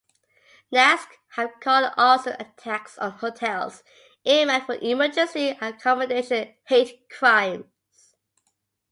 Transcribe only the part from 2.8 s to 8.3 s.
on hotels earmarked for emergency accommodation hate crimes.